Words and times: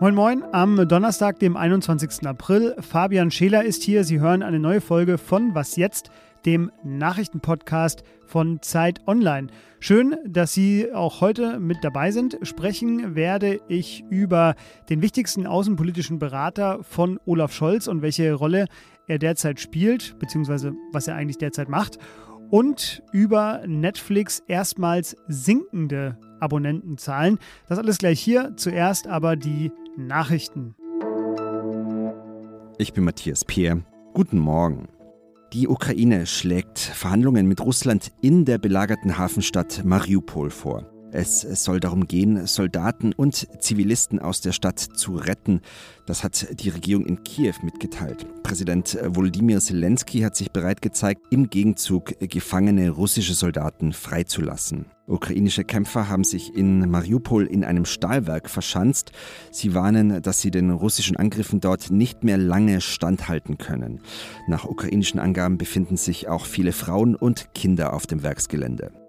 Moin 0.00 0.14
Moin, 0.16 0.42
am 0.50 0.88
Donnerstag, 0.88 1.38
dem 1.38 1.56
21. 1.56 2.26
April. 2.26 2.74
Fabian 2.80 3.30
Scheler 3.30 3.64
ist 3.64 3.84
hier. 3.84 4.02
Sie 4.02 4.18
hören 4.18 4.42
eine 4.42 4.58
neue 4.58 4.80
Folge 4.80 5.18
von 5.18 5.54
Was 5.54 5.76
jetzt, 5.76 6.10
dem 6.44 6.72
Nachrichtenpodcast 6.82 8.02
von 8.26 8.60
Zeit 8.60 9.06
Online. 9.06 9.46
Schön, 9.78 10.16
dass 10.26 10.52
Sie 10.52 10.92
auch 10.92 11.20
heute 11.20 11.60
mit 11.60 11.84
dabei 11.84 12.10
sind. 12.10 12.38
Sprechen 12.42 13.14
werde 13.14 13.60
ich 13.68 14.04
über 14.10 14.56
den 14.90 15.00
wichtigsten 15.00 15.46
außenpolitischen 15.46 16.18
Berater 16.18 16.80
von 16.82 17.20
Olaf 17.24 17.52
Scholz 17.52 17.86
und 17.86 18.02
welche 18.02 18.32
Rolle 18.34 18.66
er 19.06 19.20
derzeit 19.20 19.60
spielt, 19.60 20.18
beziehungsweise 20.18 20.72
was 20.92 21.06
er 21.06 21.14
eigentlich 21.14 21.38
derzeit 21.38 21.68
macht. 21.68 21.98
Und 22.50 23.02
über 23.12 23.62
Netflix 23.66 24.42
erstmals 24.48 25.16
sinkende 25.28 26.18
Abonnentenzahlen. 26.40 27.38
Das 27.68 27.78
alles 27.78 27.98
gleich 27.98 28.20
hier. 28.20 28.52
Zuerst 28.56 29.06
aber 29.06 29.36
die 29.36 29.72
Nachrichten. 29.96 30.74
Ich 32.78 32.92
bin 32.92 33.04
Matthias 33.04 33.44
Peer. 33.44 33.82
Guten 34.12 34.38
Morgen. 34.38 34.88
Die 35.52 35.68
Ukraine 35.68 36.26
schlägt 36.26 36.78
Verhandlungen 36.78 37.46
mit 37.46 37.60
Russland 37.60 38.10
in 38.20 38.44
der 38.44 38.58
belagerten 38.58 39.18
Hafenstadt 39.18 39.84
Mariupol 39.84 40.50
vor. 40.50 40.93
Es 41.16 41.42
soll 41.42 41.78
darum 41.78 42.08
gehen, 42.08 42.48
Soldaten 42.48 43.12
und 43.12 43.46
Zivilisten 43.62 44.18
aus 44.18 44.40
der 44.40 44.50
Stadt 44.50 44.80
zu 44.80 45.14
retten. 45.14 45.60
Das 46.06 46.24
hat 46.24 46.60
die 46.60 46.70
Regierung 46.70 47.06
in 47.06 47.22
Kiew 47.22 47.54
mitgeteilt. 47.62 48.26
Präsident 48.42 48.98
Volodymyr 49.00 49.60
Zelensky 49.60 50.22
hat 50.22 50.34
sich 50.34 50.50
bereit 50.50 50.82
gezeigt, 50.82 51.22
im 51.30 51.50
Gegenzug 51.50 52.18
gefangene 52.18 52.90
russische 52.90 53.34
Soldaten 53.34 53.92
freizulassen. 53.92 54.86
Ukrainische 55.06 55.62
Kämpfer 55.62 56.08
haben 56.08 56.24
sich 56.24 56.52
in 56.52 56.90
Mariupol 56.90 57.46
in 57.46 57.62
einem 57.62 57.84
Stahlwerk 57.84 58.50
verschanzt. 58.50 59.12
Sie 59.52 59.72
warnen, 59.72 60.20
dass 60.20 60.40
sie 60.40 60.50
den 60.50 60.72
russischen 60.72 61.16
Angriffen 61.16 61.60
dort 61.60 61.92
nicht 61.92 62.24
mehr 62.24 62.38
lange 62.38 62.80
standhalten 62.80 63.56
können. 63.56 64.00
Nach 64.48 64.64
ukrainischen 64.64 65.20
Angaben 65.20 65.58
befinden 65.58 65.96
sich 65.96 66.26
auch 66.26 66.44
viele 66.44 66.72
Frauen 66.72 67.14
und 67.14 67.54
Kinder 67.54 67.92
auf 67.92 68.08
dem 68.08 68.24
Werksgelände. 68.24 69.03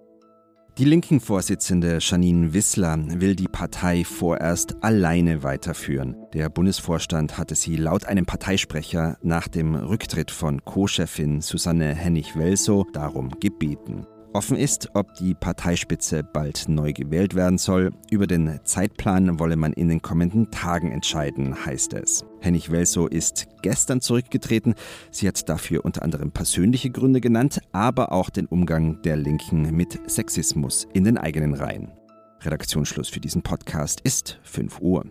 Die 0.77 0.83
Linken-Vorsitzende 0.83 1.99
Janine 2.01 2.53
Wissler 2.53 2.97
will 3.21 3.33
die 3.33 3.47
Partei 3.47 4.03
vorerst 4.03 4.83
alleine 4.83 5.41
weiterführen. 5.41 6.17
Der 6.33 6.49
Bundesvorstand 6.49 7.37
hatte 7.37 7.55
sie 7.55 7.77
laut 7.77 8.03
einem 8.03 8.25
Parteisprecher 8.25 9.17
nach 9.21 9.47
dem 9.47 9.75
Rücktritt 9.75 10.31
von 10.31 10.65
Co-Chefin 10.65 11.39
Susanne 11.39 11.95
Hennig-Welsow 11.95 12.87
darum 12.91 13.29
gebeten. 13.39 14.05
Offen 14.35 14.57
ist, 14.57 14.89
ob 14.95 15.13
die 15.13 15.33
Parteispitze 15.33 16.21
bald 16.21 16.67
neu 16.67 16.91
gewählt 16.91 17.35
werden 17.35 17.57
soll. 17.57 17.93
Über 18.11 18.27
den 18.27 18.59
Zeitplan 18.65 19.39
wolle 19.39 19.55
man 19.55 19.71
in 19.71 19.87
den 19.87 20.01
kommenden 20.01 20.51
Tagen 20.51 20.91
entscheiden, 20.91 21.65
heißt 21.65 21.93
es. 21.93 22.25
Hennig 22.41 22.69
Welsow 22.69 23.07
ist 23.07 23.47
gestern 23.61 24.01
zurückgetreten. 24.01 24.75
Sie 25.09 25.25
hat 25.25 25.47
dafür 25.47 25.85
unter 25.85 26.03
anderem 26.03 26.31
persönliche 26.31 26.89
Gründe 26.89 27.21
genannt, 27.21 27.61
aber 27.71 28.11
auch 28.11 28.29
den 28.29 28.45
Umgang 28.45 29.01
der 29.03 29.15
Linken 29.15 29.73
mit 29.73 29.97
Sexismus 30.11 30.85
in 30.91 31.05
den 31.05 31.17
eigenen 31.17 31.53
Reihen. 31.53 31.93
Redaktionsschluss 32.41 33.07
für 33.07 33.21
diesen 33.21 33.41
Podcast 33.41 34.01
ist 34.01 34.41
5 34.43 34.81
Uhr. 34.81 35.05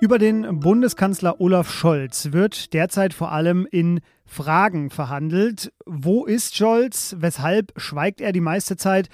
Über 0.00 0.18
den 0.18 0.60
Bundeskanzler 0.60 1.40
Olaf 1.40 1.72
Scholz 1.72 2.30
wird 2.30 2.72
derzeit 2.72 3.12
vor 3.12 3.32
allem 3.32 3.66
in 3.68 3.98
Fragen 4.24 4.90
verhandelt. 4.90 5.72
Wo 5.86 6.24
ist 6.24 6.54
Scholz? 6.54 7.16
Weshalb 7.18 7.72
schweigt 7.76 8.20
er 8.20 8.30
die 8.30 8.40
meiste 8.40 8.76
Zeit? 8.76 9.08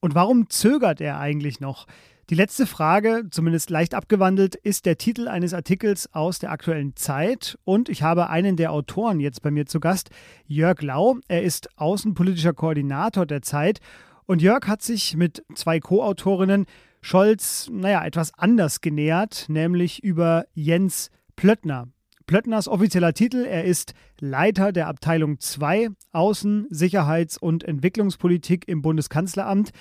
Und 0.00 0.16
warum 0.16 0.50
zögert 0.50 1.00
er 1.00 1.20
eigentlich 1.20 1.60
noch? 1.60 1.86
Die 2.30 2.34
letzte 2.34 2.66
Frage, 2.66 3.28
zumindest 3.30 3.70
leicht 3.70 3.94
abgewandelt, 3.94 4.56
ist 4.56 4.86
der 4.86 4.98
Titel 4.98 5.28
eines 5.28 5.54
Artikels 5.54 6.12
aus 6.12 6.40
der 6.40 6.50
aktuellen 6.50 6.96
Zeit. 6.96 7.56
Und 7.62 7.88
ich 7.88 8.02
habe 8.02 8.28
einen 8.28 8.56
der 8.56 8.72
Autoren 8.72 9.20
jetzt 9.20 9.40
bei 9.40 9.52
mir 9.52 9.66
zu 9.66 9.78
Gast, 9.78 10.10
Jörg 10.48 10.82
Lau. 10.82 11.18
Er 11.28 11.44
ist 11.44 11.68
außenpolitischer 11.78 12.54
Koordinator 12.54 13.24
der 13.24 13.42
Zeit. 13.42 13.78
Und 14.26 14.42
Jörg 14.42 14.66
hat 14.66 14.82
sich 14.82 15.16
mit 15.16 15.44
zwei 15.54 15.78
Co-Autorinnen 15.78 16.66
Scholz, 17.04 17.68
naja, 17.70 18.02
etwas 18.02 18.32
anders 18.32 18.80
genähert, 18.80 19.44
nämlich 19.48 20.02
über 20.02 20.46
Jens 20.54 21.10
Plöttner. 21.36 21.88
Plöttners 22.24 22.66
offizieller 22.66 23.12
Titel, 23.12 23.44
er 23.44 23.64
ist 23.64 23.92
Leiter 24.20 24.72
der 24.72 24.88
Abteilung 24.88 25.38
2 25.38 25.90
Außen-, 26.14 26.64
Sicherheits- 26.70 27.36
und 27.36 27.62
Entwicklungspolitik 27.62 28.66
im 28.68 28.80
Bundeskanzleramt. 28.80 29.72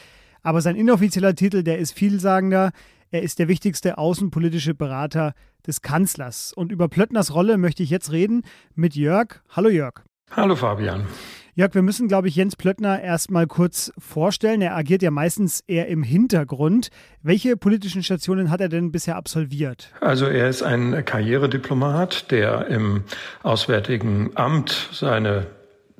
Aber 0.41 0.59
sein 0.59 0.75
inoffizieller 0.75 1.34
Titel, 1.34 1.63
der 1.63 1.78
ist 1.78 1.94
vielsagender. 1.94 2.73
Er 3.09 3.22
ist 3.22 3.40
der 3.40 3.47
wichtigste 3.47 3.97
außenpolitische 3.97 4.75
Berater 4.75 5.34
des 5.66 5.81
Kanzlers. 5.81 6.51
Und 6.51 6.73
über 6.73 6.90
Plöttners 6.90 7.34
Rolle 7.34 7.57
möchte 7.57 7.84
ich 7.84 7.90
jetzt 7.90 8.11
reden 8.11 8.41
mit 8.75 8.95
Jörg. 8.95 9.41
Hallo 9.47 9.69
Jörg. 9.69 10.03
Hallo 10.31 10.57
Fabian. 10.57 11.07
Jörg, 11.56 11.75
wir 11.75 11.84
müssen, 11.84 12.08
glaube 12.08 12.28
ich, 12.28 12.36
Jens 12.36 12.56
Plöttner 12.56 13.00
erstmal 13.00 13.46
kurz 13.46 13.94
vorstellen. 14.00 14.64
Er 14.64 14.75
agiert 14.75 15.03
ja 15.03 15.12
meistens 15.12 15.64
eher 15.68 15.88
im 15.88 16.02
Hintergrund. 16.02 16.90
Welche 17.22 17.58
politischen 17.58 18.02
Stationen 18.02 18.50
hat 18.50 18.59
er 18.59 18.69
denn 18.69 18.91
bisher 18.91 19.18
absolviert? 19.18 19.91
Also 20.02 20.25
er 20.25 20.50
ist 20.50 20.64
ein 20.64 21.06
Karrierediplomat, 21.06 22.31
der 22.31 22.66
im 22.69 23.03
Auswärtigen 23.44 24.31
Amt 24.34 24.90
seine 24.94 25.46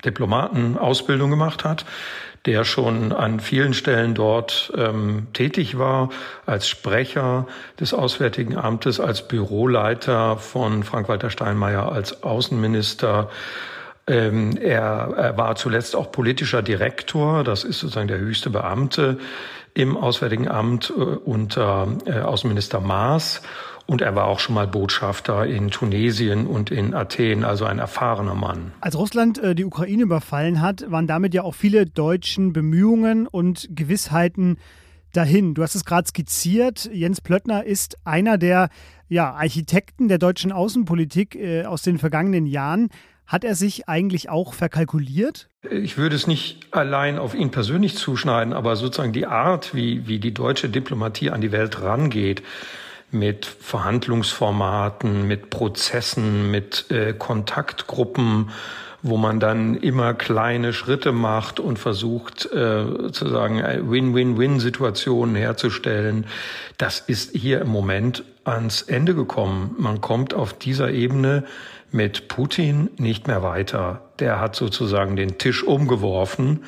Diplomatenausbildung 0.04 1.30
gemacht 1.30 1.62
hat 1.64 1.84
der 2.46 2.64
schon 2.64 3.12
an 3.12 3.40
vielen 3.40 3.72
Stellen 3.72 4.14
dort 4.14 4.70
ähm, 4.76 5.28
tätig 5.32 5.78
war, 5.78 6.10
als 6.44 6.68
Sprecher 6.68 7.46
des 7.80 7.94
Auswärtigen 7.94 8.58
Amtes, 8.58 9.00
als 9.00 9.26
Büroleiter 9.26 10.36
von 10.36 10.82
Frank-Walter 10.82 11.30
Steinmeier, 11.30 11.90
als 11.90 12.22
Außenminister, 12.22 13.30
ähm, 14.06 14.56
er, 14.56 15.14
er 15.16 15.36
war 15.36 15.56
zuletzt 15.56 15.96
auch 15.96 16.12
politischer 16.12 16.62
Direktor, 16.62 17.44
das 17.44 17.64
ist 17.64 17.80
sozusagen 17.80 18.08
der 18.08 18.18
höchste 18.18 18.50
Beamte 18.50 19.18
im 19.74 19.96
Auswärtigen 19.96 20.48
Amt 20.48 20.92
äh, 20.96 21.00
unter 21.00 21.88
äh, 22.06 22.20
Außenminister 22.20 22.80
Maas. 22.80 23.42
Und 23.86 24.00
er 24.00 24.14
war 24.14 24.24
auch 24.24 24.40
schon 24.40 24.54
mal 24.54 24.66
Botschafter 24.66 25.44
in 25.44 25.70
Tunesien 25.70 26.46
und 26.46 26.70
in 26.70 26.94
Athen, 26.94 27.44
also 27.44 27.66
ein 27.66 27.78
erfahrener 27.78 28.34
Mann. 28.34 28.72
Als 28.80 28.96
Russland 28.96 29.38
äh, 29.38 29.54
die 29.54 29.66
Ukraine 29.66 30.04
überfallen 30.04 30.62
hat, 30.62 30.90
waren 30.90 31.06
damit 31.06 31.34
ja 31.34 31.42
auch 31.42 31.54
viele 31.54 31.84
deutschen 31.84 32.54
Bemühungen 32.54 33.26
und 33.26 33.68
Gewissheiten 33.70 34.56
dahin. 35.12 35.54
Du 35.54 35.62
hast 35.62 35.74
es 35.74 35.84
gerade 35.84 36.08
skizziert. 36.08 36.88
Jens 36.92 37.20
Plöttner 37.20 37.64
ist 37.64 37.98
einer 38.04 38.38
der 38.38 38.70
ja, 39.08 39.32
Architekten 39.32 40.08
der 40.08 40.18
deutschen 40.18 40.50
Außenpolitik 40.50 41.34
äh, 41.34 41.64
aus 41.64 41.82
den 41.82 41.98
vergangenen 41.98 42.46
Jahren. 42.46 42.88
Hat 43.26 43.44
er 43.44 43.54
sich 43.54 43.88
eigentlich 43.88 44.28
auch 44.28 44.52
verkalkuliert? 44.52 45.48
Ich 45.70 45.96
würde 45.96 46.14
es 46.14 46.26
nicht 46.26 46.66
allein 46.72 47.18
auf 47.18 47.34
ihn 47.34 47.50
persönlich 47.50 47.96
zuschneiden, 47.96 48.52
aber 48.52 48.76
sozusagen 48.76 49.12
die 49.12 49.26
Art, 49.26 49.74
wie, 49.74 50.06
wie 50.06 50.18
die 50.18 50.34
deutsche 50.34 50.68
Diplomatie 50.68 51.30
an 51.30 51.40
die 51.40 51.52
Welt 51.52 51.80
rangeht, 51.80 52.42
mit 53.10 53.46
Verhandlungsformaten, 53.46 55.26
mit 55.26 55.48
Prozessen, 55.48 56.50
mit 56.50 56.90
äh, 56.90 57.14
Kontaktgruppen, 57.14 58.50
wo 59.04 59.18
man 59.18 59.38
dann 59.38 59.76
immer 59.76 60.14
kleine 60.14 60.72
Schritte 60.72 61.12
macht 61.12 61.60
und 61.60 61.78
versucht, 61.78 62.50
äh, 62.50 62.84
sozusagen 62.84 63.58
Win-Win-Win-Situationen 63.58 65.36
herzustellen. 65.36 66.26
Das 66.78 67.00
ist 67.00 67.36
hier 67.36 67.60
im 67.60 67.68
Moment 67.68 68.24
ans 68.44 68.80
Ende 68.80 69.14
gekommen. 69.14 69.76
Man 69.78 70.00
kommt 70.00 70.32
auf 70.32 70.54
dieser 70.54 70.90
Ebene 70.90 71.44
mit 71.92 72.28
Putin 72.28 72.88
nicht 72.96 73.26
mehr 73.26 73.42
weiter. 73.42 74.00
Der 74.20 74.40
hat 74.40 74.56
sozusagen 74.56 75.16
den 75.16 75.36
Tisch 75.36 75.62
umgeworfen 75.62 76.64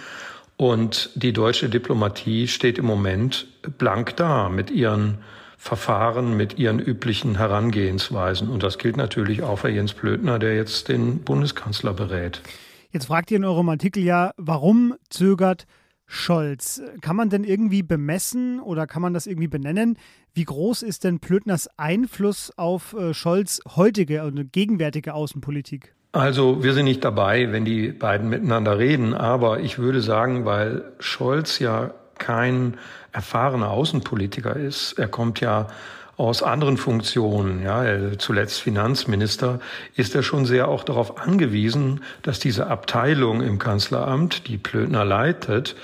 und 0.59 1.11
die 1.15 1.33
deutsche 1.33 1.71
Diplomatie 1.71 2.49
steht 2.49 2.77
im 2.77 2.85
Moment 2.85 3.47
blank 3.79 4.15
da 4.17 4.51
mit 4.51 4.71
ihren 4.71 5.19
Verfahren, 5.57 6.37
mit 6.37 6.59
ihren 6.59 6.79
üblichen 6.79 7.37
Herangehensweisen. 7.37 8.49
Und 8.49 8.63
das 8.63 8.79
gilt 8.79 8.97
natürlich 8.97 9.43
auch 9.43 9.61
für 9.61 9.71
Jens 9.71 9.95
Blödner, 9.95 10.39
der 10.39 10.55
jetzt 10.55 10.89
den 10.89 11.21
Bundeskanzler 11.21 11.93
berät. 11.93 12.43
Jetzt 12.91 13.07
fragt 13.07 13.31
ihr 13.31 13.39
in 13.39 13.45
eurem 13.45 13.69
Artikel 13.69 14.03
ja, 14.03 14.33
warum 14.37 14.95
zögert 15.11 15.67
Scholz. 16.07 16.81
Kann 17.01 17.17
man 17.17 17.31
denn 17.31 17.45
irgendwie 17.45 17.83
bemessen 17.83 18.61
oder 18.61 18.87
kann 18.87 19.03
man 19.03 19.13
das 19.13 19.27
irgendwie 19.27 19.49
benennen? 19.49 19.99
Wie 20.35 20.45
groß 20.45 20.83
ist 20.83 21.05
denn 21.05 21.19
Plötners 21.19 21.69
Einfluss 21.77 22.53
auf 22.57 22.95
äh, 22.95 23.13
Scholz 23.13 23.61
heutige 23.75 24.25
und 24.25 24.53
gegenwärtige 24.53 25.15
Außenpolitik? 25.15 25.95
Also 26.13 26.63
wir 26.63 26.73
sind 26.73 26.85
nicht 26.85 27.05
dabei, 27.05 27.53
wenn 27.53 27.65
die 27.65 27.89
beiden 27.89 28.31
miteinander 28.31 28.79
reden, 28.79 29.13
aber 29.13 29.61
ich 29.61 29.79
würde 29.79 30.01
sagen, 30.01 30.45
weil 30.45 30.93
Scholz 30.99 31.59
ja 31.59 31.93
kein 32.19 32.79
erfahrener 33.13 33.71
Außenpolitiker 33.71 34.57
ist, 34.57 34.93
er 34.99 35.09
kommt 35.09 35.41
ja 35.41 35.69
aus 36.17 36.43
anderen 36.43 36.79
Funktionen, 36.79 37.63
ja, 37.63 37.85
zuletzt 38.19 38.61
Finanzminister, 38.61 39.61
ist 39.97 40.15
er 40.15 40.23
schon 40.23 40.47
sehr 40.47 40.69
auch 40.69 40.83
darauf 40.83 41.19
angewiesen, 41.21 42.01
dass 42.23 42.39
diese 42.39 42.69
Abteilung 42.69 43.43
im 43.43 43.59
Kanzleramt, 43.59 44.49
die 44.49 44.57
Plötner 44.57 45.05
leitet, 45.05 45.77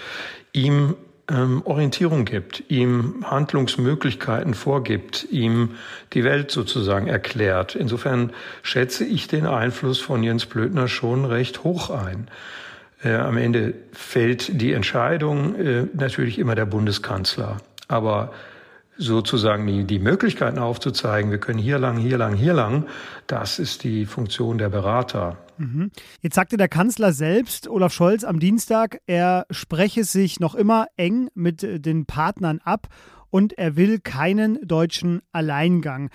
ihm 0.52 0.94
ähm, 1.28 1.62
Orientierung 1.64 2.24
gibt, 2.24 2.64
ihm 2.68 3.24
Handlungsmöglichkeiten 3.24 4.54
vorgibt, 4.54 5.26
ihm 5.30 5.76
die 6.14 6.24
Welt 6.24 6.50
sozusagen 6.50 7.08
erklärt. 7.08 7.74
Insofern 7.74 8.32
schätze 8.62 9.04
ich 9.04 9.28
den 9.28 9.46
Einfluss 9.46 10.00
von 10.00 10.22
Jens 10.22 10.46
Blödner 10.46 10.88
schon 10.88 11.24
recht 11.26 11.62
hoch 11.62 11.90
ein. 11.90 12.28
Äh, 13.02 13.14
am 13.14 13.36
Ende 13.36 13.74
fällt 13.92 14.60
die 14.60 14.72
Entscheidung 14.72 15.54
äh, 15.56 15.86
natürlich 15.94 16.38
immer 16.38 16.54
der 16.54 16.66
Bundeskanzler. 16.66 17.58
Aber 17.88 18.32
sozusagen 18.96 19.66
die, 19.66 19.84
die 19.84 19.98
Möglichkeiten 19.98 20.58
aufzuzeigen, 20.58 21.30
wir 21.30 21.38
können 21.38 21.58
hier 21.58 21.78
lang, 21.78 21.96
hier 21.96 22.18
lang, 22.18 22.34
hier 22.34 22.54
lang, 22.54 22.86
das 23.26 23.58
ist 23.58 23.84
die 23.84 24.06
Funktion 24.06 24.58
der 24.58 24.68
Berater. 24.68 25.38
Mhm. 25.58 25.90
Jetzt 26.20 26.34
sagte 26.34 26.56
der 26.56 26.68
Kanzler 26.68 27.12
selbst, 27.12 27.68
Olaf 27.68 27.92
Scholz, 27.92 28.24
am 28.24 28.38
Dienstag, 28.38 29.00
er 29.06 29.46
spreche 29.50 30.04
sich 30.04 30.40
noch 30.40 30.54
immer 30.54 30.86
eng 30.96 31.28
mit 31.34 31.62
den 31.62 32.06
Partnern 32.06 32.60
ab 32.62 32.88
und 33.30 33.54
er 33.58 33.76
will 33.76 33.98
keinen 33.98 34.58
deutschen 34.66 35.22
Alleingang. 35.32 36.10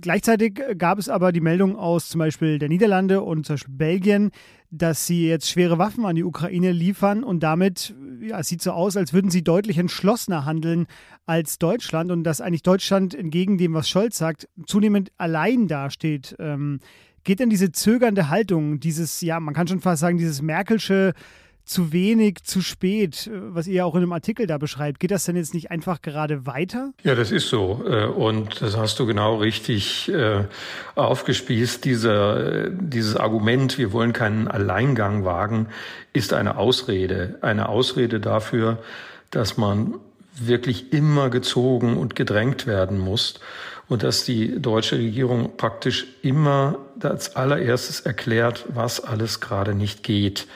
Gleichzeitig 0.00 0.60
gab 0.78 0.98
es 0.98 1.08
aber 1.08 1.32
die 1.32 1.40
Meldung 1.40 1.76
aus 1.76 2.08
zum 2.08 2.18
Beispiel 2.18 2.58
der 2.58 2.68
Niederlande 2.68 3.22
und 3.22 3.46
zum 3.46 3.54
Beispiel 3.54 3.74
Belgien, 3.74 4.30
dass 4.70 5.06
sie 5.06 5.26
jetzt 5.28 5.50
schwere 5.50 5.78
Waffen 5.78 6.04
an 6.04 6.14
die 6.14 6.24
Ukraine 6.24 6.72
liefern 6.72 7.24
und 7.24 7.42
damit, 7.42 7.94
ja, 8.20 8.38
es 8.38 8.48
sieht 8.48 8.62
so 8.62 8.72
aus, 8.72 8.96
als 8.96 9.12
würden 9.12 9.30
sie 9.30 9.42
deutlich 9.42 9.78
entschlossener 9.78 10.44
handeln 10.44 10.86
als 11.26 11.58
Deutschland 11.58 12.10
und 12.10 12.24
dass 12.24 12.40
eigentlich 12.40 12.62
Deutschland 12.62 13.14
entgegen 13.14 13.58
dem, 13.58 13.74
was 13.74 13.88
Scholz 13.88 14.18
sagt, 14.18 14.48
zunehmend 14.66 15.10
allein 15.18 15.68
dasteht. 15.68 16.36
Ähm, 16.38 16.80
geht 17.24 17.40
denn 17.40 17.50
diese 17.50 17.72
zögernde 17.72 18.28
Haltung, 18.28 18.80
dieses, 18.80 19.20
ja, 19.20 19.40
man 19.40 19.54
kann 19.54 19.68
schon 19.68 19.80
fast 19.80 20.00
sagen, 20.00 20.18
dieses 20.18 20.42
Merkelsche 20.42 21.12
zu 21.64 21.92
wenig, 21.92 22.42
zu 22.44 22.60
spät, 22.60 23.26
äh, 23.26 23.30
was 23.54 23.66
ihr 23.66 23.86
auch 23.86 23.94
in 23.94 24.02
einem 24.02 24.12
Artikel 24.12 24.46
da 24.46 24.58
beschreibt. 24.58 25.00
Geht 25.00 25.10
das 25.10 25.24
denn 25.24 25.36
jetzt 25.36 25.54
nicht 25.54 25.70
einfach 25.70 26.02
gerade 26.02 26.46
weiter? 26.46 26.92
Ja, 27.02 27.14
das 27.14 27.30
ist 27.30 27.48
so. 27.48 27.84
Äh, 27.86 28.06
und 28.06 28.60
das 28.62 28.76
hast 28.76 28.98
du 28.98 29.06
genau 29.06 29.36
richtig 29.36 30.08
äh, 30.08 30.44
aufgespießt. 30.94 31.84
Dieser, 31.84 32.70
dieses 32.70 33.16
Argument, 33.16 33.78
wir 33.78 33.92
wollen 33.92 34.12
keinen 34.12 34.48
Alleingang 34.48 35.24
wagen, 35.24 35.68
ist 36.12 36.32
eine 36.32 36.56
Ausrede. 36.56 37.38
Eine 37.42 37.68
Ausrede 37.68 38.20
dafür, 38.20 38.78
dass 39.30 39.56
man 39.56 39.94
wirklich 40.34 40.92
immer 40.92 41.30
gezogen 41.30 41.96
und 41.96 42.16
gedrängt 42.16 42.66
werden 42.66 42.98
muss 42.98 43.40
und 43.88 44.02
dass 44.02 44.24
die 44.24 44.60
deutsche 44.60 44.96
Regierung 44.96 45.56
praktisch 45.56 46.06
immer 46.22 46.78
als 47.02 47.36
allererstes 47.36 48.00
erklärt, 48.00 48.64
was 48.68 49.00
alles 49.00 49.40
gerade 49.40 49.74
nicht 49.74 50.02
geht 50.02 50.46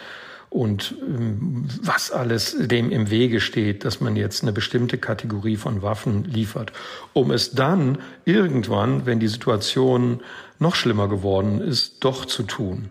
und 0.51 0.95
ähm, 1.03 1.69
was 1.83 2.11
alles 2.11 2.57
dem 2.59 2.91
im 2.91 3.11
Wege 3.11 3.41
steht, 3.41 3.85
dass 3.85 4.01
man 4.01 4.17
jetzt 4.17 4.43
eine 4.43 4.53
bestimmte 4.53 4.99
Kategorie 4.99 5.57
von 5.57 5.83
Waffen 5.83 6.25
liefert, 6.25 6.73
um 7.13 7.31
es 7.31 7.53
dann 7.53 7.99
irgendwann, 8.25 9.07
wenn 9.07 9.21
die 9.21 9.29
Situation 9.29 10.21
noch 10.59 10.75
schlimmer 10.75 11.09
geworden 11.09 11.61
ist, 11.61 12.05
doch 12.05 12.25
zu 12.25 12.43
tun. 12.43 12.91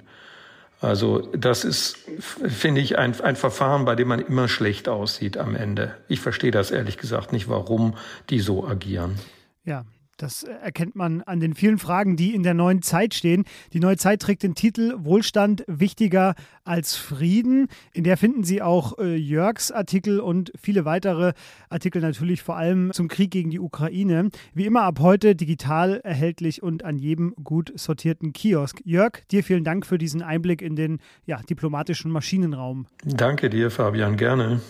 Also 0.81 1.21
das 1.35 1.63
ist, 1.63 1.97
finde 2.19 2.81
ich, 2.81 2.97
ein, 2.97 3.19
ein 3.21 3.35
Verfahren, 3.35 3.85
bei 3.85 3.95
dem 3.95 4.09
man 4.09 4.19
immer 4.19 4.47
schlecht 4.47 4.87
aussieht 4.87 5.37
am 5.37 5.55
Ende. 5.55 5.95
Ich 6.07 6.19
verstehe 6.19 6.51
das 6.51 6.69
ehrlich 6.69 6.97
gesagt 6.97 7.31
nicht, 7.31 7.47
warum 7.49 7.95
die 8.29 8.39
so 8.39 8.67
agieren. 8.67 9.15
Ja, 9.63 9.85
das 10.17 10.43
erkennt 10.43 10.95
man 10.95 11.21
an 11.23 11.39
den 11.39 11.53
vielen 11.53 11.77
Fragen, 11.77 12.15
die 12.15 12.33
in 12.33 12.43
der 12.43 12.53
neuen 12.53 12.81
Zeit 12.81 13.13
stehen. 13.13 13.45
Die 13.73 13.79
neue 13.79 13.97
Zeit 13.97 14.21
trägt 14.21 14.43
den 14.43 14.55
Titel 14.55 14.95
Wohlstand 14.97 15.63
wichtiger 15.67 16.35
als 16.63 16.95
Frieden. 16.95 17.67
In 17.93 18.03
der 18.03 18.17
finden 18.17 18.43
Sie 18.43 18.61
auch 18.61 18.97
äh, 18.97 19.15
Jörgs 19.15 19.71
Artikel 19.71 20.19
und 20.19 20.51
viele 20.59 20.85
weitere 20.85 21.33
Artikel 21.69 22.01
natürlich 22.01 22.41
vor 22.41 22.55
allem 22.57 22.91
zum 22.93 23.07
Krieg 23.07 23.31
gegen 23.31 23.49
die 23.49 23.59
Ukraine. 23.59 24.29
Wie 24.53 24.65
immer 24.65 24.83
ab 24.83 24.99
heute 24.99 25.35
digital 25.35 25.99
erhältlich 26.03 26.63
und 26.63 26.83
an 26.83 26.97
jedem 26.97 27.35
gut 27.43 27.71
sortierten 27.75 28.33
Kiosk. 28.33 28.81
Jörg, 28.85 29.27
dir 29.31 29.43
vielen 29.43 29.63
Dank 29.63 29.85
für 29.85 29.97
diesen 29.97 30.21
Einblick 30.21 30.61
in 30.61 30.75
den 30.75 30.99
ja, 31.25 31.41
diplomatischen 31.41 32.11
Maschinenraum. 32.11 32.87
Danke 33.03 33.49
dir, 33.49 33.69
Fabian, 33.69 34.15
gerne. 34.17 34.61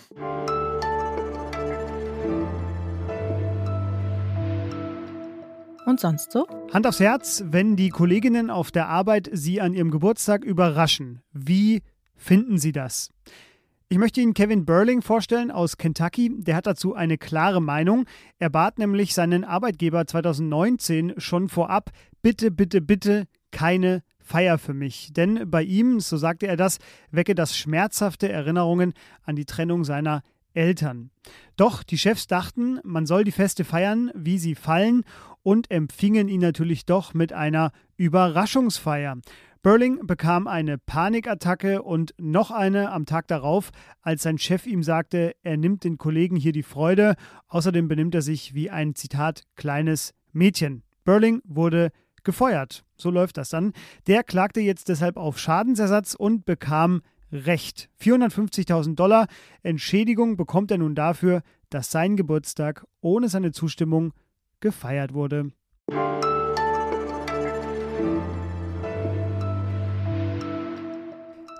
Und 5.86 6.00
sonst 6.00 6.32
so? 6.32 6.48
Hand 6.74 6.88
aufs 6.88 7.00
Herz, 7.00 7.44
wenn 7.46 7.76
die 7.76 7.90
Kolleginnen 7.90 8.50
auf 8.50 8.72
der 8.72 8.90
Arbeit 8.90 9.30
Sie 9.32 9.62
an 9.62 9.74
Ihrem 9.74 9.92
Geburtstag 9.92 10.44
überraschen, 10.44 11.22
wie 11.32 11.84
finden 12.16 12.58
Sie 12.58 12.72
das? 12.72 13.12
Ich 13.88 14.00
möchte 14.00 14.20
Ihnen 14.20 14.34
Kevin 14.34 14.66
Burling 14.66 15.04
vorstellen 15.04 15.52
aus 15.52 15.78
Kentucky. 15.78 16.32
Der 16.40 16.56
hat 16.56 16.66
dazu 16.66 16.96
eine 16.96 17.20
klare 17.20 17.62
Meinung. 17.62 18.06
Er 18.40 18.50
bat 18.50 18.80
nämlich 18.80 19.14
seinen 19.14 19.44
Arbeitgeber 19.44 20.08
2019 20.08 21.14
schon 21.18 21.50
vorab, 21.50 21.92
bitte, 22.24 22.50
bitte, 22.50 22.82
bitte 22.82 23.26
keine 23.52 24.02
Feier 24.18 24.58
für 24.58 24.74
mich. 24.74 25.14
Denn 25.14 25.52
bei 25.52 25.62
ihm, 25.62 26.00
so 26.00 26.18
sagte 26.18 26.48
er 26.48 26.58
das, 26.58 26.80
wecke 27.12 27.36
das 27.36 27.56
schmerzhafte 27.56 28.28
Erinnerungen 28.28 28.94
an 29.22 29.36
die 29.36 29.46
Trennung 29.46 29.84
seiner 29.84 30.24
Eltern. 30.56 31.12
Doch 31.58 31.84
die 31.84 31.98
Chefs 31.98 32.28
dachten, 32.28 32.80
man 32.84 33.06
soll 33.06 33.24
die 33.24 33.32
Feste 33.32 33.64
feiern, 33.64 34.12
wie 34.16 34.38
sie 34.38 34.56
fallen 34.56 35.04
und 35.44 35.70
empfingen 35.70 36.28
ihn 36.28 36.42
natürlich 36.42 36.86
doch 36.86 37.14
mit 37.14 37.32
einer 37.34 37.72
Überraschungsfeier. 37.98 39.18
Burling 39.66 40.06
bekam 40.06 40.48
eine 40.48 40.78
Panikattacke 40.78 41.82
und 41.82 42.14
noch 42.20 42.52
eine 42.52 42.92
am 42.92 43.08
Tag 43.08 43.28
darauf, 43.28 43.72
als 44.02 44.22
sein 44.22 44.38
Chef 44.38 44.68
ihm 44.68 44.84
sagte, 44.84 45.36
er 45.42 45.58
nimmt 45.58 45.84
den 45.84 45.98
Kollegen 45.98 46.36
hier 46.36 46.52
die 46.52 46.62
Freude. 46.62 47.16
Außerdem 47.48 47.88
benimmt 47.88 48.14
er 48.14 48.22
sich 48.22 48.54
wie 48.54 48.70
ein 48.70 48.94
Zitat 48.94 49.42
kleines 49.56 50.14
Mädchen. 50.34 50.84
Burling 51.04 51.42
wurde 51.46 51.92
gefeuert. 52.24 52.84
So 52.96 53.10
läuft 53.10 53.38
das 53.38 53.50
dann. 53.50 53.74
Der 54.06 54.24
klagte 54.24 54.60
jetzt 54.62 54.90
deshalb 54.90 55.18
auf 55.18 55.40
Schadensersatz 55.40 56.14
und 56.14 56.46
bekam 56.46 57.02
Recht. 57.36 57.90
450.000 58.02 58.96
Dollar 58.96 59.28
Entschädigung 59.62 60.38
bekommt 60.38 60.72
er 60.72 60.78
nun 60.78 60.96
dafür, 60.96 61.42
dass 61.70 61.92
sein 61.92 62.16
Geburtstag 62.16 62.86
ohne 63.02 63.28
seine 63.28 63.52
Zustimmung 63.52 64.14
gefeiert 64.62 65.14
wurde. 65.14 65.52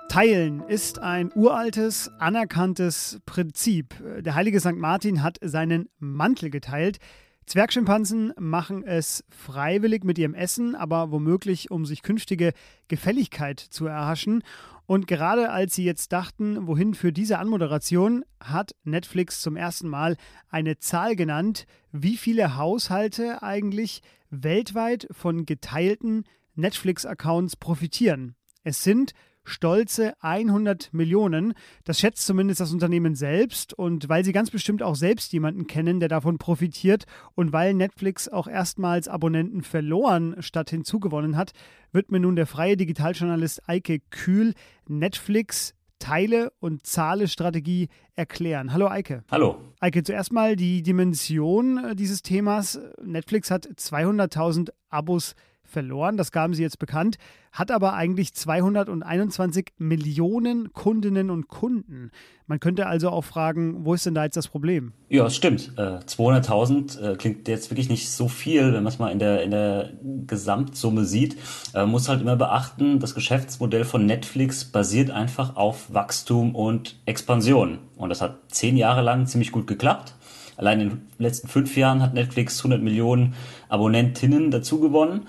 Teilen 0.08 0.62
ist 0.66 0.98
ein 0.98 1.30
uraltes, 1.34 2.10
anerkanntes 2.18 3.20
Prinzip. 3.26 3.94
Der 4.20 4.34
heilige 4.34 4.60
St. 4.60 4.76
Martin 4.76 5.22
hat 5.22 5.36
seinen 5.42 5.90
Mantel 5.98 6.48
geteilt. 6.48 6.98
Zwergschimpansen 7.46 8.32
machen 8.38 8.82
es 8.82 9.24
freiwillig 9.30 10.02
mit 10.02 10.18
ihrem 10.18 10.34
Essen, 10.34 10.74
aber 10.74 11.12
womöglich, 11.12 11.70
um 11.70 11.86
sich 11.86 12.02
künftige 12.02 12.52
Gefälligkeit 12.88 13.60
zu 13.60 13.86
erhaschen. 13.86 14.42
Und 14.86 15.06
gerade 15.06 15.50
als 15.50 15.76
sie 15.76 15.84
jetzt 15.84 16.12
dachten, 16.12 16.66
wohin 16.66 16.94
für 16.94 17.12
diese 17.12 17.38
Anmoderation, 17.38 18.24
hat 18.40 18.74
Netflix 18.82 19.40
zum 19.42 19.56
ersten 19.56 19.88
Mal 19.88 20.16
eine 20.48 20.78
Zahl 20.78 21.14
genannt, 21.14 21.66
wie 21.92 22.16
viele 22.16 22.56
Haushalte 22.56 23.42
eigentlich 23.44 24.02
weltweit 24.30 25.06
von 25.12 25.46
geteilten 25.46 26.24
Netflix-Accounts 26.56 27.56
profitieren. 27.56 28.34
Es 28.64 28.82
sind 28.82 29.12
stolze 29.46 30.14
100 30.20 30.92
Millionen. 30.92 31.54
Das 31.84 31.98
schätzt 31.98 32.26
zumindest 32.26 32.60
das 32.60 32.72
Unternehmen 32.72 33.14
selbst. 33.14 33.72
Und 33.72 34.08
weil 34.08 34.24
sie 34.24 34.32
ganz 34.32 34.50
bestimmt 34.50 34.82
auch 34.82 34.96
selbst 34.96 35.32
jemanden 35.32 35.66
kennen, 35.66 36.00
der 36.00 36.08
davon 36.08 36.38
profitiert 36.38 37.04
und 37.34 37.52
weil 37.52 37.74
Netflix 37.74 38.28
auch 38.28 38.48
erstmals 38.48 39.08
Abonnenten 39.08 39.62
verloren 39.62 40.36
statt 40.40 40.70
hinzugewonnen 40.70 41.36
hat, 41.36 41.52
wird 41.92 42.10
mir 42.10 42.20
nun 42.20 42.36
der 42.36 42.46
freie 42.46 42.76
Digitaljournalist 42.76 43.68
Eike 43.68 44.00
Kühl 44.10 44.54
Netflix 44.86 45.74
Teile- 45.98 46.52
und 46.60 46.86
Zahle-Strategie 46.86 47.88
erklären. 48.14 48.72
Hallo 48.72 48.88
Eike. 48.88 49.24
Hallo. 49.30 49.56
Eike, 49.80 50.02
zuerst 50.02 50.32
mal 50.32 50.56
die 50.56 50.82
Dimension 50.82 51.78
äh, 51.78 51.96
dieses 51.96 52.22
Themas. 52.22 52.78
Netflix 53.02 53.50
hat 53.50 53.66
200.000 53.66 54.70
Abos 54.88 55.34
verloren, 55.66 56.16
das 56.16 56.32
gaben 56.32 56.54
sie 56.54 56.62
jetzt 56.62 56.78
bekannt, 56.78 57.18
hat 57.52 57.70
aber 57.70 57.94
eigentlich 57.94 58.34
221 58.34 59.72
Millionen 59.78 60.72
Kundinnen 60.72 61.30
und 61.30 61.48
Kunden. 61.48 62.10
Man 62.46 62.60
könnte 62.60 62.86
also 62.86 63.10
auch 63.10 63.24
fragen, 63.24 63.84
wo 63.84 63.94
ist 63.94 64.06
denn 64.06 64.14
da 64.14 64.24
jetzt 64.24 64.36
das 64.36 64.48
Problem? 64.48 64.92
Ja, 65.08 65.26
es 65.26 65.34
stimmt. 65.34 65.72
200.000 65.76 67.00
äh, 67.00 67.12
äh, 67.12 67.16
klingt 67.16 67.48
jetzt 67.48 67.70
wirklich 67.70 67.88
nicht 67.88 68.10
so 68.10 68.28
viel, 68.28 68.72
wenn 68.72 68.82
man 68.82 68.92
es 68.92 68.98
mal 68.98 69.10
in 69.10 69.18
der, 69.18 69.42
in 69.42 69.50
der 69.50 69.90
Gesamtsumme 70.26 71.04
sieht. 71.04 71.36
Man 71.72 71.90
muss 71.90 72.08
halt 72.08 72.20
immer 72.20 72.36
beachten, 72.36 73.00
das 73.00 73.14
Geschäftsmodell 73.14 73.84
von 73.84 74.06
Netflix 74.06 74.64
basiert 74.64 75.10
einfach 75.10 75.56
auf 75.56 75.92
Wachstum 75.92 76.54
und 76.54 77.00
Expansion. 77.06 77.78
Und 77.96 78.10
das 78.10 78.20
hat 78.20 78.38
zehn 78.48 78.76
Jahre 78.76 79.02
lang 79.02 79.26
ziemlich 79.26 79.50
gut 79.50 79.66
geklappt. 79.66 80.14
Allein 80.56 80.80
in 80.80 80.88
den 80.88 81.06
letzten 81.18 81.48
fünf 81.48 81.76
Jahren 81.76 82.02
hat 82.02 82.14
Netflix 82.14 82.58
100 82.60 82.82
Millionen 82.82 83.34
Abonnentinnen 83.68 84.50
dazu 84.50 84.80
gewonnen. 84.80 85.26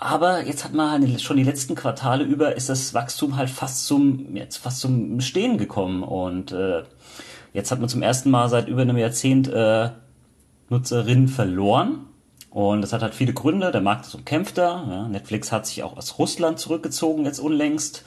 Aber 0.00 0.46
jetzt 0.46 0.64
hat 0.64 0.74
man 0.74 1.02
halt 1.02 1.20
schon 1.20 1.36
die 1.36 1.42
letzten 1.42 1.74
Quartale 1.74 2.24
über 2.24 2.54
ist 2.54 2.68
das 2.68 2.94
Wachstum 2.94 3.36
halt 3.36 3.50
fast 3.50 3.86
zum 3.86 4.36
jetzt 4.36 4.58
fast 4.58 4.80
zum 4.80 5.20
Stehen 5.20 5.58
gekommen 5.58 6.02
und 6.04 6.52
äh, 6.52 6.84
Jetzt 7.52 7.70
hat 7.70 7.80
man 7.80 7.88
zum 7.88 8.02
ersten 8.02 8.30
Mal 8.30 8.48
seit 8.48 8.68
über 8.68 8.82
einem 8.82 8.96
Jahrzehnt 8.96 9.48
äh, 9.48 9.90
Nutzerinnen 10.68 11.28
verloren. 11.28 12.06
Und 12.50 12.82
das 12.82 12.92
hat 12.92 13.02
halt 13.02 13.14
viele 13.14 13.32
Gründe. 13.32 13.72
Der 13.72 13.80
Markt 13.80 14.06
ist 14.06 14.14
umkämpfter. 14.14 14.86
Ja. 14.88 15.08
Netflix 15.08 15.52
hat 15.52 15.66
sich 15.66 15.82
auch 15.82 15.96
aus 15.96 16.18
Russland 16.18 16.58
zurückgezogen, 16.58 17.24
jetzt 17.24 17.40
unlängst. 17.40 18.04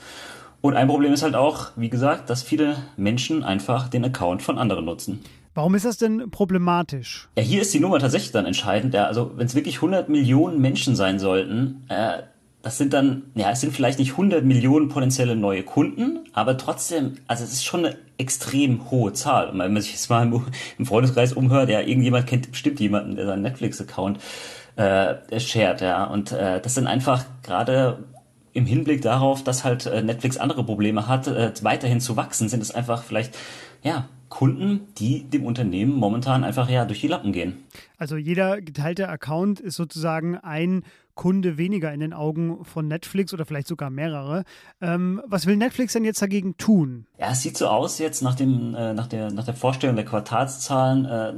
Und 0.60 0.76
ein 0.76 0.88
Problem 0.88 1.12
ist 1.12 1.22
halt 1.22 1.34
auch, 1.34 1.68
wie 1.76 1.90
gesagt, 1.90 2.30
dass 2.30 2.42
viele 2.42 2.76
Menschen 2.96 3.42
einfach 3.42 3.88
den 3.88 4.04
Account 4.04 4.42
von 4.42 4.58
anderen 4.58 4.84
nutzen. 4.84 5.24
Warum 5.54 5.74
ist 5.74 5.84
das 5.84 5.98
denn 5.98 6.30
problematisch? 6.30 7.28
Ja, 7.36 7.42
hier 7.42 7.60
ist 7.60 7.74
die 7.74 7.80
Nummer 7.80 7.98
tatsächlich 7.98 8.32
dann 8.32 8.46
entscheidend. 8.46 8.94
Ja, 8.94 9.06
also 9.06 9.32
wenn 9.36 9.46
es 9.46 9.54
wirklich 9.54 9.76
100 9.76 10.08
Millionen 10.08 10.60
Menschen 10.60 10.96
sein 10.96 11.18
sollten, 11.18 11.84
äh, 11.88 12.22
das 12.62 12.78
sind 12.78 12.92
dann, 12.92 13.24
ja, 13.34 13.50
es 13.50 13.60
sind 13.60 13.74
vielleicht 13.74 13.98
nicht 13.98 14.12
100 14.12 14.44
Millionen 14.44 14.88
potenzielle 14.88 15.34
neue 15.34 15.64
Kunden, 15.64 16.20
aber 16.32 16.56
trotzdem, 16.56 17.14
also 17.26 17.42
es 17.42 17.52
ist 17.52 17.64
schon 17.64 17.84
eine 17.84 17.96
extrem 18.18 18.90
hohe 18.90 19.12
Zahl. 19.12 19.50
Und 19.50 19.58
wenn 19.58 19.72
man 19.72 19.82
sich 19.82 19.92
jetzt 19.92 20.08
mal 20.08 20.32
im, 20.78 20.86
Freundeskreis 20.86 21.32
umhört, 21.32 21.68
ja, 21.68 21.80
irgendjemand 21.80 22.26
kennt 22.28 22.50
bestimmt 22.50 22.78
jemanden, 22.78 23.16
der 23.16 23.26
seinen 23.26 23.42
Netflix-Account 23.42 24.20
äh, 24.76 25.40
shared, 25.40 25.80
ja. 25.80 26.04
Und 26.04 26.32
äh, 26.32 26.60
das 26.60 26.74
sind 26.74 26.86
einfach 26.86 27.24
gerade 27.42 28.04
im 28.52 28.64
Hinblick 28.64 29.02
darauf, 29.02 29.42
dass 29.42 29.64
halt 29.64 29.86
äh, 29.86 30.02
Netflix 30.02 30.36
andere 30.36 30.64
Probleme 30.64 31.08
hat, 31.08 31.26
äh, 31.26 31.52
weiterhin 31.62 32.00
zu 32.00 32.16
wachsen, 32.16 32.48
sind 32.48 32.62
es 32.62 32.70
einfach 32.70 33.02
vielleicht, 33.02 33.36
ja, 33.82 34.08
Kunden, 34.32 34.88
die 34.96 35.24
dem 35.24 35.44
Unternehmen 35.44 35.94
momentan 35.94 36.42
einfach 36.42 36.70
ja 36.70 36.86
durch 36.86 37.02
die 37.02 37.08
Lappen 37.08 37.32
gehen. 37.32 37.64
Also 37.98 38.16
jeder 38.16 38.62
geteilte 38.62 39.10
Account 39.10 39.60
ist 39.60 39.76
sozusagen 39.76 40.38
ein 40.38 40.84
Kunde 41.14 41.58
weniger 41.58 41.92
in 41.92 42.00
den 42.00 42.14
Augen 42.14 42.64
von 42.64 42.88
Netflix 42.88 43.34
oder 43.34 43.44
vielleicht 43.44 43.68
sogar 43.68 43.90
mehrere. 43.90 44.44
Ähm, 44.80 45.20
was 45.26 45.44
will 45.44 45.58
Netflix 45.58 45.92
denn 45.92 46.04
jetzt 46.04 46.22
dagegen 46.22 46.56
tun? 46.56 47.04
Ja, 47.18 47.32
es 47.32 47.42
sieht 47.42 47.58
so 47.58 47.68
aus 47.68 47.98
jetzt 47.98 48.22
nach, 48.22 48.34
dem, 48.34 48.74
äh, 48.74 48.94
nach, 48.94 49.06
der, 49.06 49.30
nach 49.30 49.44
der 49.44 49.52
Vorstellung 49.52 49.96
der 49.96 50.06
Quartalszahlen. 50.06 51.04
Äh, 51.04 51.34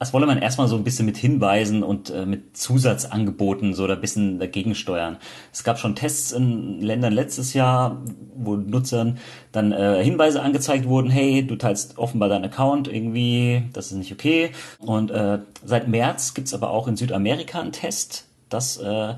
das 0.00 0.14
wolle 0.14 0.24
man 0.24 0.38
erstmal 0.38 0.66
so 0.66 0.76
ein 0.76 0.82
bisschen 0.82 1.04
mit 1.04 1.18
Hinweisen 1.18 1.82
und 1.82 2.08
äh, 2.08 2.24
mit 2.24 2.56
Zusatzangeboten 2.56 3.74
so 3.74 3.86
da 3.86 3.92
ein 3.92 4.00
bisschen 4.00 4.38
dagegen 4.38 4.74
steuern. 4.74 5.18
Es 5.52 5.62
gab 5.62 5.78
schon 5.78 5.94
Tests 5.94 6.32
in 6.32 6.80
Ländern 6.80 7.12
letztes 7.12 7.52
Jahr, 7.52 8.02
wo 8.34 8.56
Nutzern 8.56 9.18
dann 9.52 9.72
äh, 9.72 10.02
Hinweise 10.02 10.40
angezeigt 10.40 10.86
wurden, 10.88 11.10
hey, 11.10 11.46
du 11.46 11.54
teilst 11.56 11.98
offenbar 11.98 12.30
deinen 12.30 12.46
Account 12.46 12.88
irgendwie, 12.88 13.64
das 13.74 13.92
ist 13.92 13.98
nicht 13.98 14.10
okay. 14.10 14.52
Und 14.78 15.10
äh, 15.10 15.40
seit 15.62 15.86
März 15.86 16.32
gibt's 16.32 16.54
aber 16.54 16.70
auch 16.70 16.88
in 16.88 16.96
Südamerika 16.96 17.60
einen 17.60 17.72
Test, 17.72 18.24
dass 18.48 18.78
äh, 18.78 19.16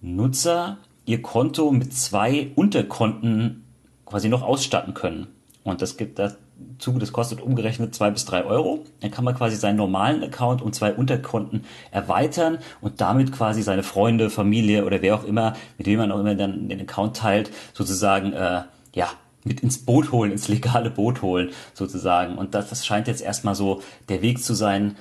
Nutzer 0.00 0.78
ihr 1.06 1.22
Konto 1.22 1.70
mit 1.70 1.94
zwei 1.94 2.50
Unterkonten 2.56 3.62
quasi 4.04 4.28
noch 4.28 4.42
ausstatten 4.42 4.94
können. 4.94 5.28
Und 5.62 5.82
das 5.82 5.96
gibt 5.96 6.18
dazu, 6.58 6.98
das 6.98 7.12
kostet 7.12 7.40
umgerechnet 7.40 7.94
zwei 7.94 8.10
bis 8.10 8.24
drei 8.24 8.44
Euro. 8.44 8.84
Dann 9.00 9.10
kann 9.10 9.24
man 9.24 9.34
quasi 9.34 9.56
seinen 9.56 9.76
normalen 9.76 10.22
Account 10.22 10.62
um 10.62 10.72
zwei 10.72 10.92
Unterkonten 10.92 11.64
erweitern 11.90 12.58
und 12.80 13.00
damit 13.00 13.32
quasi 13.32 13.62
seine 13.62 13.82
Freunde, 13.82 14.30
Familie 14.30 14.84
oder 14.84 15.02
wer 15.02 15.14
auch 15.14 15.24
immer, 15.24 15.54
mit 15.76 15.86
dem 15.86 15.98
man 15.98 16.12
auch 16.12 16.20
immer 16.20 16.34
dann 16.34 16.68
den 16.68 16.80
Account 16.80 17.16
teilt, 17.16 17.50
sozusagen, 17.74 18.32
äh, 18.32 18.62
ja, 18.94 19.08
mit 19.44 19.60
ins 19.60 19.78
Boot 19.78 20.12
holen, 20.12 20.32
ins 20.32 20.48
legale 20.48 20.90
Boot 20.90 21.22
holen, 21.22 21.50
sozusagen. 21.72 22.36
Und 22.36 22.54
das, 22.54 22.68
das 22.68 22.84
scheint 22.84 23.08
jetzt 23.08 23.22
erstmal 23.22 23.54
so 23.54 23.82
der 24.08 24.20
Weg 24.20 24.42
zu 24.42 24.54
sein, 24.54 24.96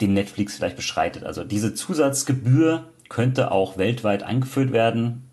den 0.00 0.14
Netflix 0.14 0.56
vielleicht 0.56 0.76
beschreitet. 0.76 1.24
Also 1.24 1.42
diese 1.44 1.74
Zusatzgebühr 1.74 2.88
könnte 3.08 3.50
auch 3.50 3.78
weltweit 3.78 4.22
eingeführt 4.22 4.72
werden, 4.72 5.24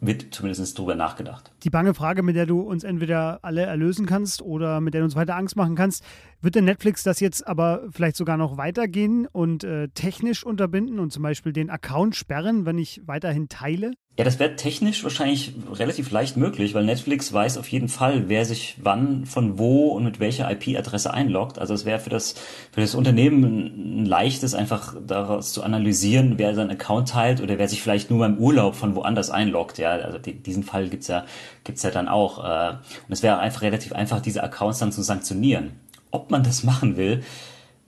wird 0.00 0.26
zumindest 0.30 0.78
drüber 0.78 0.94
nachgedacht. 0.94 1.50
Die 1.64 1.70
bange 1.70 1.92
Frage, 1.92 2.22
mit 2.22 2.36
der 2.36 2.46
du 2.46 2.60
uns 2.60 2.84
entweder 2.84 3.40
alle 3.42 3.62
erlösen 3.62 4.06
kannst 4.06 4.42
oder 4.42 4.80
mit 4.80 4.94
der 4.94 5.00
du 5.00 5.06
uns 5.06 5.16
weiter 5.16 5.34
Angst 5.34 5.56
machen 5.56 5.74
kannst, 5.74 6.04
wird 6.40 6.54
denn 6.54 6.64
Netflix 6.64 7.02
das 7.02 7.18
jetzt 7.18 7.48
aber 7.48 7.82
vielleicht 7.90 8.14
sogar 8.14 8.36
noch 8.36 8.56
weitergehen 8.56 9.26
und 9.26 9.64
äh, 9.64 9.88
technisch 9.88 10.44
unterbinden 10.44 11.00
und 11.00 11.12
zum 11.12 11.24
Beispiel 11.24 11.52
den 11.52 11.68
Account 11.68 12.14
sperren, 12.14 12.64
wenn 12.64 12.78
ich 12.78 13.02
weiterhin 13.06 13.48
teile? 13.48 13.90
Ja, 14.18 14.24
das 14.24 14.40
wäre 14.40 14.56
technisch 14.56 15.04
wahrscheinlich 15.04 15.52
relativ 15.72 16.10
leicht 16.10 16.36
möglich, 16.36 16.74
weil 16.74 16.84
Netflix 16.84 17.32
weiß 17.32 17.56
auf 17.56 17.68
jeden 17.68 17.86
Fall, 17.86 18.28
wer 18.28 18.44
sich 18.44 18.74
wann, 18.82 19.26
von 19.26 19.60
wo 19.60 19.90
und 19.90 20.02
mit 20.02 20.18
welcher 20.18 20.50
IP-Adresse 20.50 21.14
einloggt. 21.14 21.60
Also 21.60 21.72
es 21.72 21.84
wäre 21.84 22.00
für 22.00 22.10
das, 22.10 22.34
für 22.72 22.80
das 22.80 22.96
Unternehmen 22.96 24.02
ein 24.02 24.06
leichtes, 24.06 24.54
einfach 24.54 24.96
daraus 25.06 25.52
zu 25.52 25.62
analysieren, 25.62 26.34
wer 26.36 26.56
seinen 26.56 26.70
Account 26.70 27.10
teilt 27.10 27.40
oder 27.40 27.58
wer 27.58 27.68
sich 27.68 27.80
vielleicht 27.80 28.10
nur 28.10 28.18
beim 28.18 28.38
Urlaub 28.38 28.74
von 28.74 28.96
woanders 28.96 29.30
einloggt. 29.30 29.78
Ja, 29.78 29.90
also 29.90 30.18
die, 30.18 30.34
diesen 30.34 30.64
Fall 30.64 30.88
gibt's 30.88 31.06
ja, 31.06 31.24
gibt's 31.64 31.82
ja 31.82 31.90
dann 31.90 32.08
auch. 32.08 32.44
Äh, 32.44 32.70
und 32.72 33.12
es 33.12 33.22
wäre 33.22 33.38
einfach 33.38 33.62
relativ 33.62 33.92
einfach, 33.92 34.20
diese 34.20 34.42
Accounts 34.42 34.78
dann 34.78 34.92
zu 34.92 35.02
sanktionieren. 35.02 35.78
Ob 36.10 36.30
man 36.30 36.42
das 36.42 36.64
machen 36.64 36.96
will, 36.96 37.22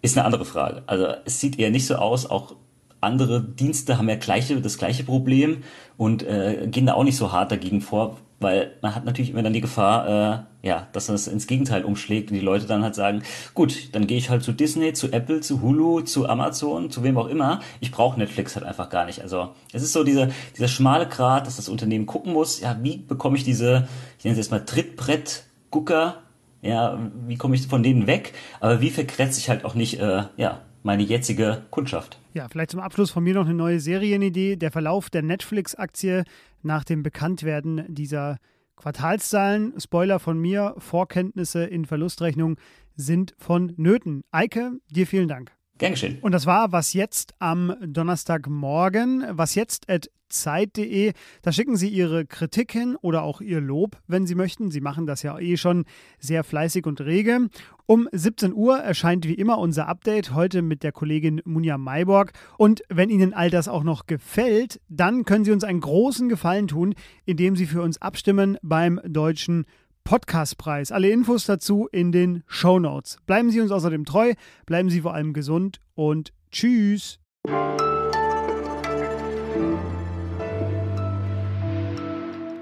ist 0.02 0.16
eine 0.16 0.24
andere 0.24 0.44
Frage. 0.44 0.82
Also 0.86 1.14
es 1.24 1.40
sieht 1.40 1.58
eher 1.58 1.70
nicht 1.70 1.86
so 1.86 1.96
aus, 1.96 2.26
auch 2.26 2.56
andere 3.00 3.42
Dienste 3.42 3.98
haben 3.98 4.08
ja 4.08 4.16
gleiche, 4.16 4.60
das 4.60 4.78
gleiche 4.78 5.04
Problem 5.04 5.62
und 5.96 6.22
äh, 6.22 6.66
gehen 6.70 6.86
da 6.86 6.94
auch 6.94 7.04
nicht 7.04 7.16
so 7.16 7.32
hart 7.32 7.50
dagegen 7.50 7.80
vor, 7.80 8.18
weil 8.40 8.72
man 8.80 8.94
hat 8.94 9.04
natürlich 9.04 9.30
immer 9.30 9.42
dann 9.42 9.52
die 9.52 9.60
Gefahr, 9.60 10.44
äh, 10.62 10.66
ja, 10.66 10.86
dass 10.92 11.06
das 11.06 11.26
ins 11.26 11.46
Gegenteil 11.46 11.84
umschlägt 11.84 12.30
und 12.30 12.36
die 12.36 12.44
Leute 12.44 12.66
dann 12.66 12.82
halt 12.82 12.94
sagen, 12.94 13.22
gut, 13.54 13.94
dann 13.94 14.06
gehe 14.06 14.18
ich 14.18 14.30
halt 14.30 14.42
zu 14.42 14.52
Disney, 14.52 14.92
zu 14.92 15.12
Apple, 15.12 15.40
zu 15.40 15.62
Hulu, 15.62 16.02
zu 16.02 16.28
Amazon, 16.28 16.90
zu 16.90 17.02
wem 17.02 17.16
auch 17.16 17.28
immer. 17.28 17.60
Ich 17.80 17.90
brauche 17.90 18.18
Netflix 18.18 18.56
halt 18.56 18.66
einfach 18.66 18.90
gar 18.90 19.06
nicht. 19.06 19.20
Also 19.22 19.50
es 19.72 19.82
ist 19.82 19.92
so 19.92 20.04
dieser, 20.04 20.28
dieser 20.56 20.68
schmale 20.68 21.06
Grat, 21.06 21.46
dass 21.46 21.56
das 21.56 21.68
Unternehmen 21.68 22.06
gucken 22.06 22.32
muss, 22.32 22.60
ja, 22.60 22.78
wie 22.82 22.98
bekomme 22.98 23.36
ich 23.36 23.44
diese, 23.44 23.88
ich 24.18 24.24
nenne 24.24 24.32
es 24.32 24.38
jetzt 24.38 24.50
mal 24.50 24.64
Trittbrett-Gucker, 24.64 26.16
ja, 26.62 26.98
wie 27.26 27.36
komme 27.36 27.54
ich 27.54 27.66
von 27.66 27.82
denen 27.82 28.06
weg, 28.06 28.34
aber 28.60 28.80
wie 28.80 28.90
verkretze 28.90 29.38
ich 29.38 29.48
halt 29.48 29.64
auch 29.64 29.74
nicht, 29.74 29.98
äh, 30.00 30.24
ja, 30.36 30.60
meine 30.82 31.02
jetzige 31.02 31.62
Kundschaft. 31.70 32.20
Ja, 32.34 32.48
vielleicht 32.48 32.70
zum 32.70 32.80
Abschluss 32.80 33.10
von 33.10 33.22
mir 33.24 33.34
noch 33.34 33.44
eine 33.46 33.54
neue 33.54 33.80
Serienidee. 33.80 34.56
Der 34.56 34.70
Verlauf 34.70 35.10
der 35.10 35.22
Netflix-Aktie 35.22 36.24
nach 36.62 36.84
dem 36.84 37.02
Bekanntwerden 37.02 37.84
dieser 37.88 38.38
Quartalszahlen. 38.76 39.74
Spoiler 39.78 40.18
von 40.18 40.38
mir, 40.38 40.74
Vorkenntnisse 40.78 41.64
in 41.64 41.84
Verlustrechnung 41.84 42.56
sind 42.96 43.34
von 43.38 43.72
Nöten. 43.76 44.22
Eike, 44.30 44.72
dir 44.90 45.06
vielen 45.06 45.28
Dank. 45.28 45.52
Geschehen. 45.88 46.18
Und 46.20 46.32
das 46.32 46.46
war 46.46 46.72
Was 46.72 46.92
Jetzt 46.92 47.34
am 47.38 47.74
Donnerstagmorgen. 47.80 49.24
Was 49.30 49.54
jetzt 49.54 49.88
at 49.88 50.10
Zeit.de. 50.30 51.12
Da 51.42 51.52
schicken 51.52 51.76
Sie 51.76 51.88
Ihre 51.88 52.24
Kritik 52.24 52.72
hin 52.72 52.96
oder 52.96 53.22
auch 53.22 53.40
Ihr 53.40 53.60
Lob, 53.60 53.98
wenn 54.06 54.26
Sie 54.26 54.34
möchten. 54.34 54.70
Sie 54.70 54.80
machen 54.80 55.06
das 55.06 55.22
ja 55.22 55.38
eh 55.38 55.56
schon 55.56 55.84
sehr 56.18 56.44
fleißig 56.44 56.86
und 56.86 57.00
rege. 57.00 57.48
Um 57.86 58.08
17 58.12 58.54
Uhr 58.54 58.78
erscheint 58.78 59.26
wie 59.26 59.34
immer 59.34 59.58
unser 59.58 59.88
Update, 59.88 60.32
heute 60.32 60.62
mit 60.62 60.82
der 60.82 60.92
Kollegin 60.92 61.42
Munja 61.44 61.76
Mayborg. 61.76 62.32
Und 62.56 62.82
wenn 62.88 63.10
Ihnen 63.10 63.34
all 63.34 63.50
das 63.50 63.68
auch 63.68 63.82
noch 63.82 64.06
gefällt, 64.06 64.80
dann 64.88 65.24
können 65.24 65.44
Sie 65.44 65.52
uns 65.52 65.64
einen 65.64 65.80
großen 65.80 66.28
Gefallen 66.28 66.68
tun, 66.68 66.94
indem 67.24 67.56
Sie 67.56 67.66
für 67.66 67.82
uns 67.82 68.00
abstimmen 68.00 68.56
beim 68.62 69.00
Deutschen 69.04 69.66
Podcastpreis. 70.04 70.92
Alle 70.92 71.10
Infos 71.10 71.46
dazu 71.46 71.88
in 71.92 72.12
den 72.12 72.42
Show 72.46 72.78
Notes. 72.78 73.18
Bleiben 73.26 73.50
Sie 73.50 73.60
uns 73.60 73.70
außerdem 73.70 74.04
treu, 74.04 74.34
bleiben 74.66 74.90
Sie 74.90 75.02
vor 75.02 75.14
allem 75.14 75.32
gesund 75.32 75.80
und 75.94 76.32
tschüss. 76.50 77.18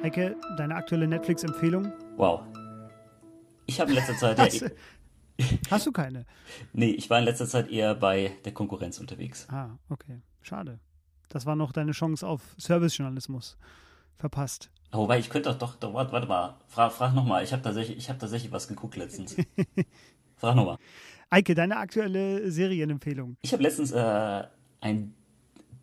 Eike, 0.02 0.36
deine 0.56 0.74
aktuelle 0.74 1.06
Netflix-Empfehlung? 1.06 1.92
Wow. 2.16 2.42
Ich 3.66 3.80
habe 3.80 3.90
in 3.90 3.96
letzter 3.96 4.16
Zeit. 4.16 4.38
Hast, 4.38 4.60
ja, 4.60 4.68
hast 5.70 5.86
du 5.86 5.92
keine? 5.92 6.24
Nee, 6.72 6.90
ich 6.90 7.10
war 7.10 7.18
in 7.18 7.24
letzter 7.24 7.46
Zeit 7.46 7.70
eher 7.70 7.94
bei 7.94 8.32
der 8.44 8.52
Konkurrenz 8.52 8.98
unterwegs. 8.98 9.46
Ah, 9.50 9.70
okay. 9.90 10.22
Schade. 10.40 10.80
Das 11.28 11.44
war 11.44 11.56
noch 11.56 11.72
deine 11.72 11.92
Chance 11.92 12.26
auf 12.26 12.40
Servicejournalismus. 12.56 13.58
Verpasst. 14.16 14.70
Wobei, 14.90 15.18
ich 15.18 15.28
könnte 15.28 15.54
doch, 15.54 15.76
doch, 15.76 15.92
warte, 15.94 16.12
warte 16.12 16.26
mal, 16.26 16.56
frag, 16.66 16.92
frag 16.92 17.14
nochmal. 17.14 17.44
Ich 17.44 17.52
habe 17.52 17.62
tatsächlich, 17.62 18.08
hab 18.08 18.18
tatsächlich 18.18 18.52
was 18.52 18.68
geguckt 18.68 18.96
letztens. 18.96 19.36
frag 20.36 20.56
nochmal. 20.56 20.78
Eike, 21.30 21.54
deine 21.54 21.76
aktuelle 21.76 22.50
Serienempfehlung. 22.50 23.36
Ich 23.42 23.52
habe 23.52 23.62
letztens 23.62 23.92
äh, 23.92 24.44
ein 24.80 25.14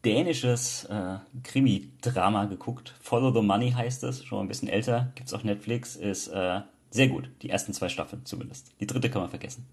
dänisches 0.03 0.85
äh, 0.85 1.17
Krimi-Drama 1.43 2.45
geguckt. 2.45 2.95
Follow 2.99 3.31
the 3.33 3.45
Money 3.45 3.71
heißt 3.71 4.03
es, 4.03 4.23
schon 4.23 4.45
ein 4.45 4.47
bisschen 4.47 4.69
älter, 4.69 5.11
gibt's 5.15 5.33
auf 5.33 5.43
Netflix, 5.43 5.95
ist 5.95 6.27
äh, 6.27 6.61
sehr 6.89 7.07
gut. 7.07 7.29
Die 7.41 7.49
ersten 7.49 7.73
zwei 7.73 7.89
Staffeln 7.89 8.25
zumindest. 8.25 8.71
Die 8.79 8.87
dritte 8.87 9.09
kann 9.09 9.21
man 9.21 9.29
vergessen. 9.29 9.65